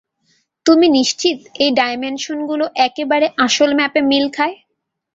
তুমি 0.65 0.87
নিশ্চিত 0.97 1.37
এই 1.63 1.71
ডাইমেনশনগুলো 1.79 2.65
একেবারে 2.87 3.27
আসল 3.45 3.69
ম্যাপে 3.77 4.01
মিল 4.09 4.25
খায়? 4.35 4.55